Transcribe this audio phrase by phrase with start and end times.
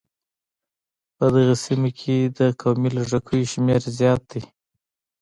[1.17, 4.41] په دغې سيمې کې د قومي لږکيو شمېر زيات دی.